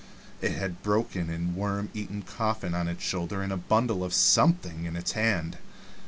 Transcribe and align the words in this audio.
It 0.41 0.49
had 0.53 0.71
a 0.71 0.81
broken 0.81 1.29
and 1.29 1.55
worm 1.55 1.89
eaten 1.93 2.23
coffin 2.23 2.73
on 2.73 2.87
its 2.87 3.03
shoulder 3.03 3.43
and 3.43 3.53
a 3.53 3.57
bundle 3.57 4.03
of 4.03 4.15
something 4.15 4.85
in 4.85 4.95
its 4.95 5.11
hand. 5.11 5.59